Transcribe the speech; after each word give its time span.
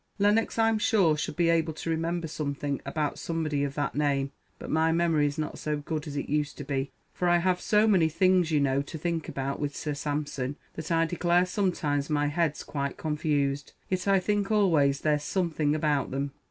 Lennox 0.17 0.57
I'm 0.57 0.79
sure 0.79 1.13
I 1.13 1.15
should 1.17 1.35
be 1.35 1.49
able 1.51 1.73
to 1.73 1.89
remember 1.91 2.27
something 2.27 2.81
about 2.87 3.19
somebody 3.19 3.63
of 3.63 3.75
that 3.75 3.93
name; 3.93 4.31
but 4.57 4.71
my 4.71 4.91
memory's 4.91 5.37
not 5.37 5.59
so 5.59 5.77
good 5.77 6.07
as 6.07 6.15
it 6.17 6.27
used 6.27 6.57
to 6.57 6.63
be, 6.63 6.91
for 7.13 7.29
I 7.29 7.37
have 7.37 7.61
so 7.61 7.85
many 7.87 8.09
things, 8.09 8.49
you 8.49 8.59
know, 8.59 8.81
to 8.81 8.97
think 8.97 9.29
about, 9.29 9.59
with 9.59 9.75
Sir 9.75 9.93
Sampson, 9.93 10.55
that 10.73 10.91
I 10.91 11.05
declare 11.05 11.45
sometimes 11.45 12.09
my 12.09 12.29
head's 12.29 12.63
quite 12.63 12.97
confused; 12.97 13.73
yet 13.89 14.07
I 14.07 14.19
think 14.19 14.49
always 14.51 15.01
there's 15.01 15.21
something 15.21 15.75
about 15.75 16.09
them. 16.09 16.31